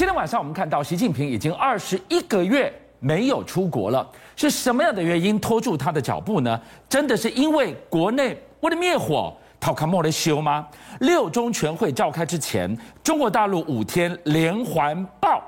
[0.00, 6.58] 今天晚上我们看到习近平已经二十一个月没有出国了，是什么样的原因拖住他的脚步呢？
[6.88, 10.66] 真的是因为国内为了灭火，讨卡莫的修吗？
[11.00, 12.74] 六中全会召开之前，
[13.04, 15.42] 中国大陆五天连环爆，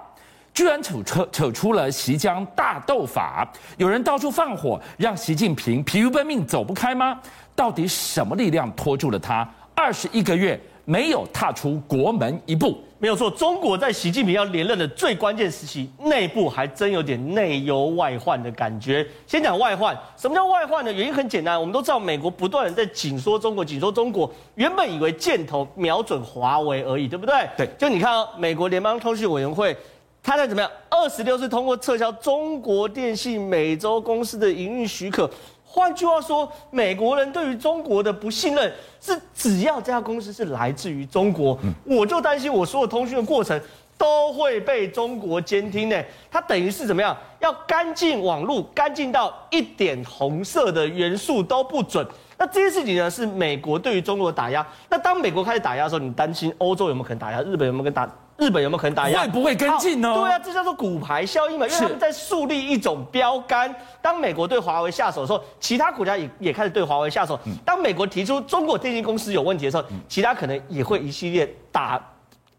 [0.52, 7.18] 居然扯扯扯出了习江大斗法，有人到处放火，让习近平疲于奔命走不开吗？
[7.56, 10.60] 到底什么力量拖住了他二十一个月？
[10.84, 13.28] 没有踏出国门一步，没有错。
[13.28, 19.04] 中国在习近平要连任的最关键时期，内部还真有点内忧外患的感觉。
[19.26, 20.92] 先讲外患，什么叫外患呢？
[20.92, 24.32] 原因很简单，我们都知道，美国不断的在紧缩中国，紧缩中国。
[24.54, 27.34] 原本以为箭头瞄准华为而已，对不对？
[27.56, 27.68] 对。
[27.76, 29.76] 就你看哦，美国联邦通讯委员会，
[30.22, 30.70] 他在怎么样？
[30.88, 35.28] 二十六次通过撤销中国电信美洲公司的营运许可。
[35.74, 43.58] 换句话说，美国人对于中国的不信任是只要这家公司是来自于中国，我就担心我所有通讯的过程
[43.96, 45.96] 都会被中国监听呢。
[46.30, 47.16] 它等于是怎么样？
[47.40, 52.06] 要干净网络，干净到一点红色的元素都不准。
[52.36, 54.66] 那这些事情呢，是美国对于中国的打压。
[54.90, 57.40] 那当美国开始打压的时候，你担心欧洲有没有可能打压？
[57.40, 58.06] 日本有没有可能打？
[58.38, 59.22] 日本有没有可能打压？
[59.22, 60.12] 会不会跟进呢？
[60.14, 63.72] 对啊，这叫做骨牌效应嘛，因为他们在树立一种标杆。
[64.00, 67.38] 当美国对华为下手的时候，其他国家也也开始对华为下手。
[67.64, 72.00] 当美国提出中国电信公司有问题的时候，其他可能也会一系列打。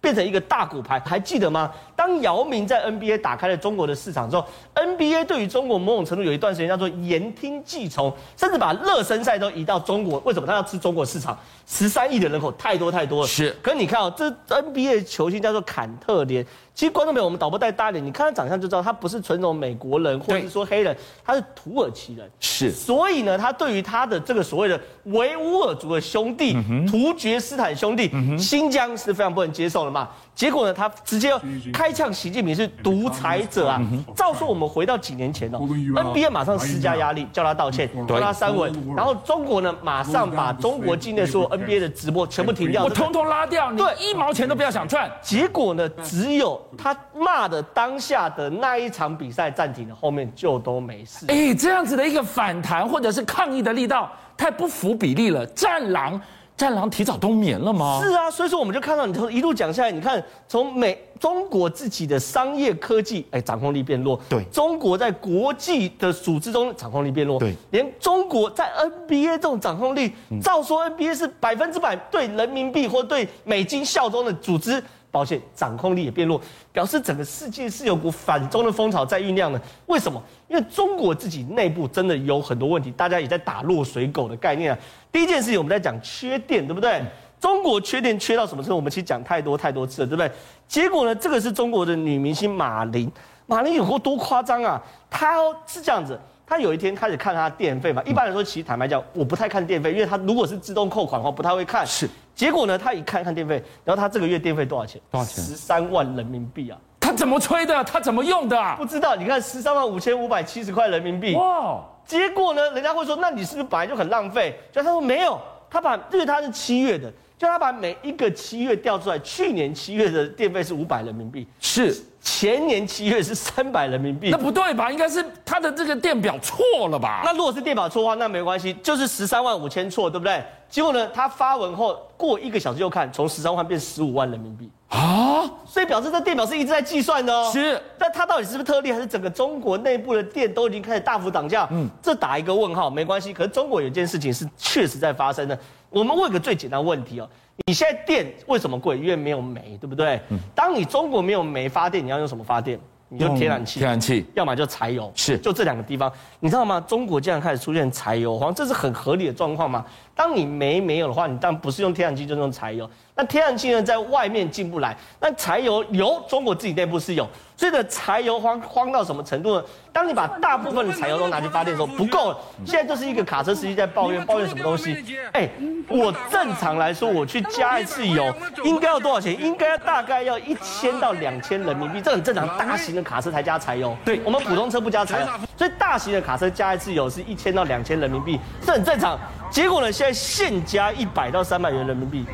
[0.02, 1.72] 变成一个大骨牌，还记得吗？
[1.96, 10.20] 当姚明在 NBA 打开了中国的市场之后，NBA 对于中国某种程度有一段时间叫做言听计从，甚至把热身赛都移到中国。
[10.26, 10.46] 为什么？
[10.46, 13.28] 他要吃中国市场，十三亿的人口太多太多了。
[13.28, 13.56] 是。
[13.62, 16.46] 可是你看哦，这 NBA 球星叫做坎特连。
[16.76, 22.28] 其实观众朋友，我们导播带大一点，你看他长相就知道，他不是纯种美国人，或者是说黑人，他是土耳其人。
[22.40, 26.58] 是，所以呢，他对于他的这个所谓的维吾尔族的兄弟、
[26.90, 30.10] 突厥斯坦兄弟、新疆是非常不能接受的嘛。
[30.34, 31.32] 结果呢，他直接
[31.72, 33.80] 开呛习近平是独裁者啊！
[34.16, 45.12] 照说我们回到几年前哦，NBA 马上施加压力，叫他道歉，叫他删文，然后中国呢，马上把中国境内所有 NBA 的直播全部停掉，我通通拉掉，你一毛钱都不要想赚。
[45.22, 51.26] 结果呢，只有他骂的当下的那一场比赛暂停了，后面就都没事。
[51.30, 56.20] 哎，这样子的一个反弹或者是抗议的力道太不符比例了，战狼。
[56.56, 58.00] 战狼提早冬眠了吗？
[58.04, 64.20] 是啊，所以说我们就看到你从一路讲下来，你看从美中国自己的商业科技，哎，掌控力变弱。
[64.30, 67.40] 对，中国在国际的组织中掌控力变弱。
[67.40, 68.72] 对，连中国在
[69.08, 74.82] NBA 这种掌控力，照说 NBA 是百分之百对人民币或对美金效忠的组织。
[75.14, 76.42] 抱歉，掌控力也变弱，
[76.72, 79.62] 表示整个世界是有股反中的风潮在酝酿的。
[79.86, 80.20] 为什么？
[80.48, 84.80] 因为中国自己内部真的有很多问题，大家也在打落水狗的概念啊。
[85.12, 87.00] 第一件事情，我们在讲缺电，对不对？
[87.40, 88.76] 中国缺电缺到什么程度？
[88.76, 90.32] 我们其实讲太多太多次了，对不对？
[90.68, 93.12] 结果呢，这个是中国的女明星马琳，
[93.46, 94.82] 马琳有过多夸张啊？
[95.12, 95.36] 她
[95.68, 96.20] 是这样子。
[96.46, 101.88] 他有一天开始看他电费嘛，一般来说，其实坦白讲，我不太看电费，因为他如果是自动扣款的话，不太会看。
[101.88, 105.00] 是，结果呢，他一看看电费，然后他这个月电费多少钱？
[105.12, 105.44] 多少钱？
[105.44, 106.78] 十三万人民币啊！
[107.00, 107.84] 他怎么吹的？
[107.84, 108.76] 他怎么用的啊？
[108.78, 109.16] 不知道。
[109.16, 111.36] 你看十三万五千五百七十块人民币。
[111.36, 111.84] 哇！
[112.06, 114.60] 结果呢，人家会说，那你是不是本来就很浪费？
[114.72, 115.40] 就他说没有，
[115.70, 117.12] 他把因为他是七月的，
[117.44, 121.46] 就他把每一个七月调出来，去年七月的电费是五百人民币。
[121.60, 121.94] 是。
[122.22, 124.90] 前年七月是三百人民币，那不对吧？
[124.90, 127.22] 应该是他的这个电表错了吧？
[127.26, 130.42] 那如果是电表错的话，那没关系，就是十三万五千错，对不对？
[130.70, 135.50] 结果呢，他发文后过一个小时又看，从十三万变十五万人民币啊！
[135.66, 137.50] 所以表示这电表是一直在计算的哦。
[137.52, 141.68] 是，但它到底是不是特例，还是整个中国内部的电都已经开始大幅涨价？
[141.72, 143.34] 嗯，这打一个问号，没关系。
[143.34, 145.58] 可是中国有件事情是确实在发生的。
[145.90, 147.28] 我们问个最简单问题哦。
[147.68, 148.98] 你现在电为什么贵？
[148.98, 150.22] 因为没有煤，对不对？
[150.30, 150.38] 嗯。
[150.54, 152.80] 当你中国没有煤发电，你要用什么发电？
[153.10, 153.80] 你就天然气。
[153.80, 155.12] 天然气，要么就柴油。
[155.14, 156.12] 是，就这两个地方。
[156.40, 156.84] 你知道吗？
[156.88, 159.86] 中国竟然开始出现柴油荒，这是很合理的状况吗？
[160.16, 162.90] 当你煤没有的话，你当然不是用天然气，就用柴油。
[163.16, 167.28] 那天然气呢，在外面进不来，那柴油油中国自己内部是有。
[167.56, 169.64] 所以的柴油荒荒到什么程度呢？
[169.92, 172.38] 当你把大部分的柴油都拿去发电的时候，不够了。
[172.66, 175.04] 现在就是一个卡车司机在抱怨，抱怨什么东西？
[175.32, 175.48] 哎，
[175.88, 178.34] 我正常来说，我去加一次油，
[178.64, 179.40] 应该要多少钱？
[179.40, 182.48] 应该大概要一千到两千人民币，这很正常。
[182.58, 189.18] 大型的卡车才加柴油，对我们普通车不加柴油，所以大型的卡车加一次油是一千到两千人民币，这很正常。
[189.54, 192.26] 结果呢，现在现加一百到三百元人民币，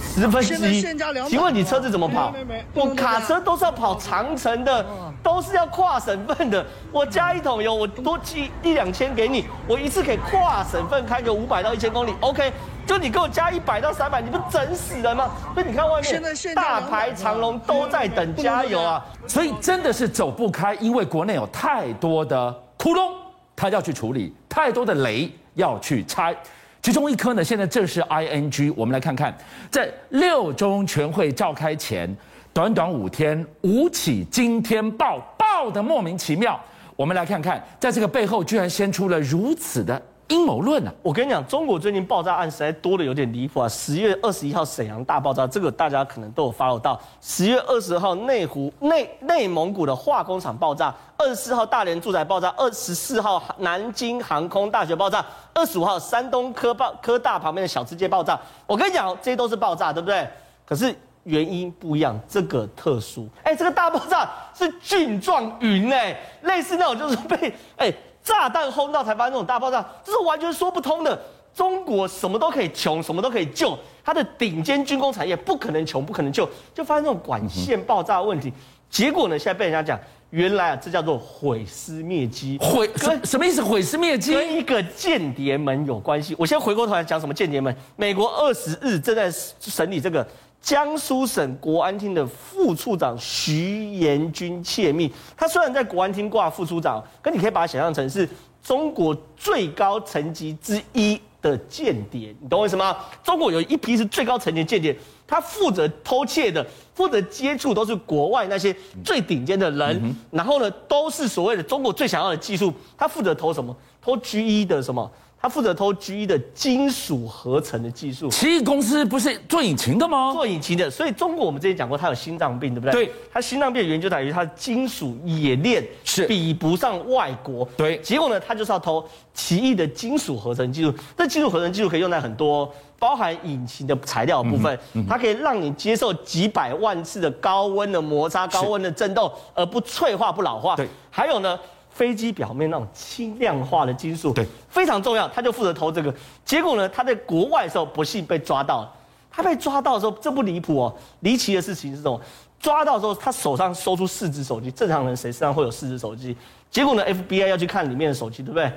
[0.00, 0.80] 十分之一。
[1.28, 2.32] 请问你车子怎么跑？
[2.72, 4.86] 我卡车都是要跑长城的，
[5.20, 6.64] 都是要跨省份的。
[6.92, 12.14] 我加一桶油，我多寄一两千给你，我一次可以跨省份开个五百到一千公里。
[12.20, 12.52] OK，
[12.86, 15.28] 就你给我加一百到三百，你不整死人吗？
[15.54, 16.22] 所以你看外面
[16.54, 19.04] 大排长龙都在等加油啊！
[19.26, 23.10] 所以真的是走不开，因为国内有太多的窟窿，
[23.56, 25.30] 他要去处理太多的雷。
[25.56, 26.34] 要去拆，
[26.82, 28.74] 其中一颗呢，现在正是 ING。
[28.76, 29.32] 我们来看看，
[29.70, 32.12] 在六中全会召开前，
[32.52, 36.60] 短短五天，五起惊天爆爆的莫名其妙。
[36.96, 40.02] 我们来看看，在这个背后，居然掀出了如此的。
[40.28, 40.92] 阴谋论啊！
[41.02, 43.68] 我跟你讲，中国最近爆炸案实在多的有点离谱啊！
[43.68, 46.98] 十月二十一号沈阳大爆炸，这个大家可能都有 follow 到。
[47.20, 58.40] 十月二十号内湖内内蒙古的化工厂爆炸，二十四号大连住宅爆炸，二十四号南京航空大学爆炸，二十五号山东科爆科大旁边的小吃街爆炸。
[58.66, 60.26] 我跟你讲，这些都是爆炸，对不对？
[60.64, 60.94] 可是
[61.24, 63.28] 原因不一样，这个特殊。
[63.42, 67.92] 哎，这个大爆炸是菌状云哎，类似那种就是被哎。
[68.24, 71.16] 炸弹轰到才发生这种大爆炸，这是完全说不通的。
[71.54, 78.52] 中国什么都可以穷，什么都可以救，它的顶尖军工产业不可能穷，不可能救，就发生这种管线爆炸的问题。
[78.90, 79.96] 结果呢，现在被人家讲，
[80.30, 82.58] 原来啊，这叫做毁尸灭迹。
[82.60, 83.62] 毁什什么意思？
[83.62, 86.34] 毁尸灭迹跟一个间谍门有关系。
[86.36, 87.76] 我先回过头来讲什么间谍门。
[87.94, 90.26] 美国二十日正在审理这个。
[90.64, 98.26] 江苏省国安厅的副处长徐延军窃密，他虽然在国安厅挂副处长，可你可以把它想象成是
[98.62, 102.96] 中国最高层级之一的间谍，你懂我意思吗？
[103.22, 104.96] 中国有一批是最高层级的间谍，
[105.26, 108.74] 他负责偷窃的，负责接触都是国外那些
[109.04, 113.76] 最顶尖的人，嗯、然后呢，都是所谓的中国最想要的技术，他负责偷什么？
[114.00, 115.12] 偷 G 一的什么？
[115.44, 118.30] 他负责偷 G1 的金属合成的技术。
[118.30, 120.32] 奇异公司不是做引擎的吗？
[120.32, 123.04] 做引擎的，所以中国我们之前讲过，他有心脏病，对不对？
[123.04, 123.12] 对。
[123.30, 127.68] 他心脏病的原因就在于他的金属冶炼是比不上外国。
[127.76, 127.98] 对。
[127.98, 130.90] 结果呢，他就是要偷奇异的金属合成技术。
[131.14, 140.74] 这金属合成技术可以用在很多包含引擎的材料的部分，嗯嗯、它可以让你接受几百万次的高温的摩擦、高温的震动，而不脆化、不老化。
[140.74, 140.88] 对。
[141.10, 141.60] 还有呢？
[141.94, 145.28] 飞机表面那种轻量化的金属，对，非常重要。
[145.28, 146.12] 他就负责偷这个，
[146.44, 148.92] 结果呢，他在国外的时候不幸被抓到了。
[149.30, 152.20] 他被抓到的时候，这不离谱哦，离奇的事情是什么？
[152.60, 154.70] 抓到的时候，他手上搜出四只手机。
[154.70, 156.36] 正常人谁身上会有四只手机？
[156.70, 158.72] 结果呢，FBI 要去看里面的手机，对不对？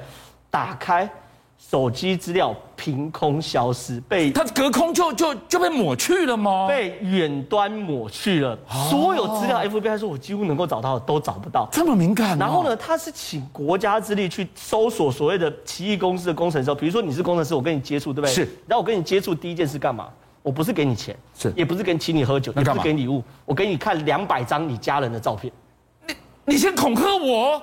[0.50, 1.10] 打开。
[1.58, 6.66] 手机资料凭空消失，被它隔空就就就被抹去了吗？
[6.68, 12.38] 被远端抹去了，哦、所有资料 FBI 说我几乎能够找到的都找不到，这么敏感、哦。
[12.40, 18.34] 然后呢，他是请国家之力去搜索所谓的奇异公司的工程师，比如说你是工程师，我跟你接触，对不对？
[18.34, 18.42] 是。
[18.66, 20.08] 然后我跟你接触第一件事干嘛？
[20.44, 25.52] 我不是给你钱，是，也不是跟请你喝酒，也不是给礼物，我给你看两百张你家人的照片。
[26.08, 26.16] 你
[26.46, 27.62] 你先恐吓我，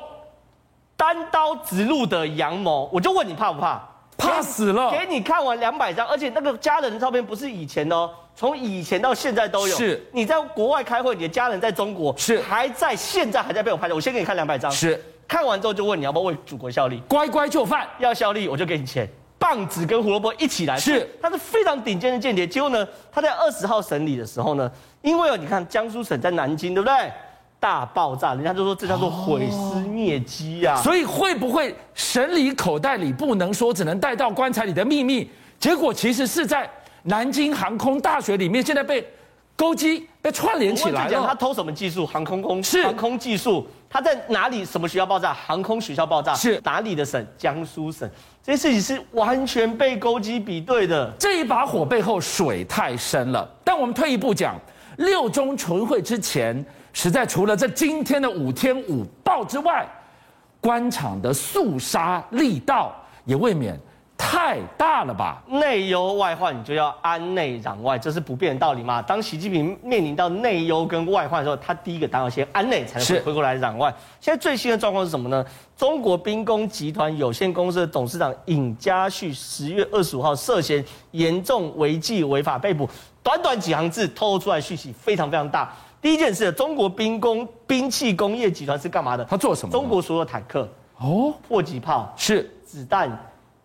[0.96, 3.80] 单刀直入的阳谋，我就问你怕不怕？
[4.16, 4.92] 怕死了！
[4.92, 9.76] 给你看完两百张，而且那个家人的照片不是以前的哦，从以前到现在都有。
[9.76, 13.94] 是，你在国外开会，你的家人在中国，是还在现在还在被我拍的。
[13.94, 17.86] 我先给你看两百张，是看完之后就问你要不要为祖国效力，乖乖就范。
[17.98, 19.06] 要效力我就给你钱，
[19.36, 20.78] 棒子跟胡萝卜一起来。
[20.78, 22.46] 是，他是非常顶尖的间谍。
[22.46, 24.70] 结果呢，他在二十号审理的时候呢，
[25.02, 27.12] 因为你看江苏省在南京，对不对？
[27.64, 30.76] 大爆炸，人家就说这叫做毁尸灭迹呀。
[30.82, 35.30] 所以会不会审理口袋里不能说，只能带到棺材里的秘密？
[35.58, 36.68] 结果其实是在
[37.04, 39.02] 南京航空大学里面，现在被
[39.56, 41.26] 勾稽、被串联起来了。
[41.26, 42.06] 他偷什么技术？
[42.06, 43.66] 航空公司是航空技术。
[43.88, 44.62] 他在哪里？
[44.62, 45.32] 什么学校爆炸？
[45.32, 47.26] 航空学校爆炸是哪里的省？
[47.38, 48.06] 江苏省。
[48.42, 51.10] 这些事情是完全被勾稽比对的。
[51.18, 53.50] 这一把火背后水太深了。
[53.64, 54.54] 但我们退一步讲，
[54.98, 56.62] 六中全会之前。
[56.94, 59.86] 实在除了这今天的五天五报之外，
[60.60, 62.94] 官场的肃杀力道
[63.26, 63.78] 也未免
[64.16, 65.42] 太大了吧？
[65.48, 69.02] 内忧外患，你就要安内攘外，这是不变的道理嘛。
[69.02, 73.92] 当习近平面临到内忧跟外患的时候，他第一个当然先安内，才能回过来攘外。
[74.20, 75.44] 现在最新的状况是什么呢？
[75.76, 82.88] 中国兵工集团有限公司的董事长尹家旭十月二十五号涉嫌严重违纪违法被捕，
[83.20, 85.74] 短短几行字透露出来讯息非常非常大。
[86.04, 89.24] 第一件事，中国兵工兵器工业集团是干嘛的？
[89.24, 89.72] 他做什么？
[89.72, 90.68] 中国所有坦克
[90.98, 93.10] 哦，迫击炮是子弹、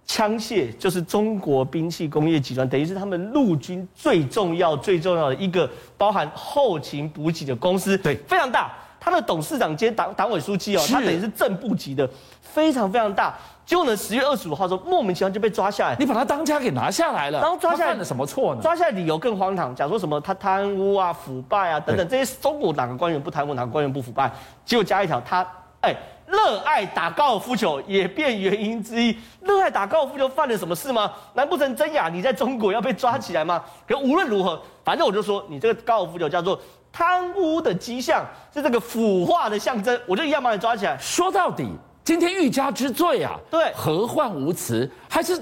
[0.05, 7.97] 枪械，就是中国兵器工业集团，等于是他们陆军最重要、最重要的一个包含后勤补给的公司。
[7.97, 8.71] 对，非常大。
[8.99, 12.09] 他的董事长兼党党委书记哦，他等于是正部级的，
[12.41, 13.35] 非常非常大。
[13.65, 15.95] 结果呢，十月二十五号的时候，莫名其妙就被抓下来。
[15.99, 18.61] 你把他当家给拿下来了，然后抓下来他犯了什么错呢？
[18.61, 24.31] 抓下来理由更荒唐，讲说什么他贪污啊、腐败啊等等，这些中国哪个官员不贪污，哪个官员不腐败？
[24.65, 25.47] 结果加一条，他
[25.81, 25.95] 哎。
[26.29, 29.17] 热爱打高尔夫球也变原因之一。
[29.41, 31.11] 热爱打高尔夫球犯了什么事吗？
[31.33, 33.63] 难不成真雅你在中国要被抓起来吗？
[33.87, 36.59] 可无论如何，反正我就说你这个高尔夫球叫做
[36.91, 40.97] 贪污的迹象，是这个腐化的象征，我就一样把你抓起来。
[40.97, 41.69] 说到底，
[42.03, 44.89] 今天欲加之罪啊，对，何患无辞？
[45.09, 45.41] 还是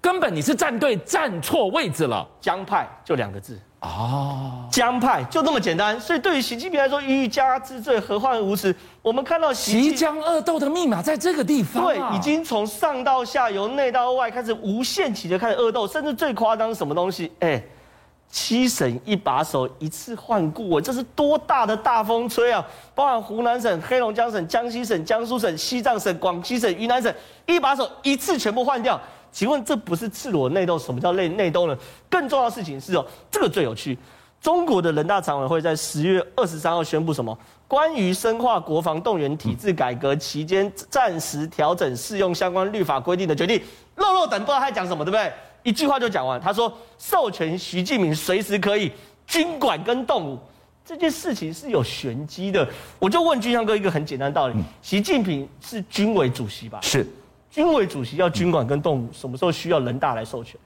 [0.00, 2.26] 根本你是站对站错位置了？
[2.40, 3.58] 江派就两个字。
[3.80, 8.74] 哦，江派就那么简单，所以对于习近平来说，欲加之罪，何患无辞？
[9.02, 17.30] 我们看到习江恶斗的密码在这个地方，对，已经从上到下，由内到外开始无限期的开始恶斗，甚至最夸张是什么东西？
[17.38, 17.62] 哎，
[18.30, 22.64] 七省一把手，一次换过，这是多大的大风吹啊！
[22.94, 27.12] 包含湖南省、黑龙江省、江西省、江苏省、西藏省、广西省、云南省，
[27.46, 29.00] 一把手一次全部换掉。
[29.32, 30.78] 请问这不是赤裸内斗？
[30.78, 31.76] 什么叫内内斗呢？
[32.10, 33.96] 更重要的事情是哦，这个最有趣。
[34.40, 37.36] 中国的人大常委会在十月二十三号宣布什么？
[37.66, 43.60] 关于深化国防动员体制改革期间暂时调整适用相关律法规定的决定。
[43.96, 45.32] 肉肉等不知道他讲什么，对不对？
[45.68, 46.40] 一句话就讲完。
[46.40, 48.90] 他说授权习近平随时可以
[49.26, 50.38] 军管跟动武，
[50.82, 52.66] 这件事情是有玄机的。
[52.98, 56.80] 我就问军相哥一个很简单的道理：习近平是军委主席吧？
[56.82, 57.06] 是。
[57.50, 60.58] 军委主席要军管跟动武，什么时候需要人大来授权？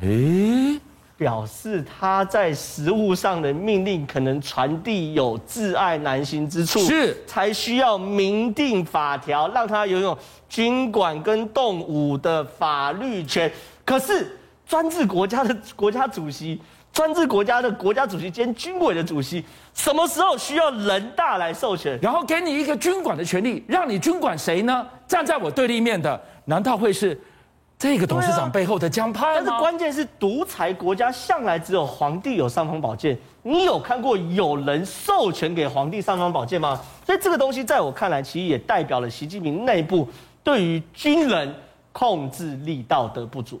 [0.00, 0.80] 诶，
[1.16, 10.16] 表示他在实务上的命令可能传递有挚爱难行之处，是才需要明定法条，让他拥有
[10.48, 13.50] 军管跟动武的法律权。
[13.84, 14.36] 可是
[14.66, 16.60] 专制国家的国家主席。
[16.94, 21.98] 专制国家的国家主席兼军委的主席，什么时候需要人大来授权？
[22.00, 24.86] 然后给你一个军管的权利，让你军管谁呢？
[25.04, 27.20] 站在我对立面的，难道会是
[27.76, 29.42] 这个董事长背后的江派吗？
[29.44, 33.18] 但是关键是，独裁国家向来只有皇帝有尚方宝剑。
[33.42, 36.80] 你有看过有人授权给皇帝尚方宝剑吗？
[37.04, 40.08] 所以这个东西在我看来，其实也代表了习近平内部
[40.44, 41.52] 对于军人
[41.90, 43.60] 控制力道的不足。